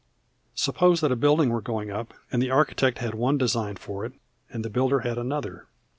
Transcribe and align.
Suppose 0.55 0.99
that 1.01 1.11
a 1.11 1.15
building 1.15 1.51
were 1.51 1.61
going 1.61 1.91
up, 1.91 2.15
and 2.31 2.41
the 2.41 2.49
architect 2.49 2.97
had 2.97 3.13
one 3.13 3.37
design 3.37 3.75
for 3.75 4.03
it, 4.03 4.13
and 4.49 4.65
the 4.65 4.69
builder 4.71 5.01
had 5.01 5.19
another. 5.19 5.67